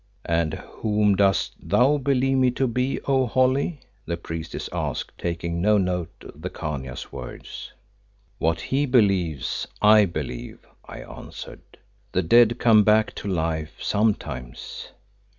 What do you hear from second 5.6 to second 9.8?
no note of the Khania's words. "What he believes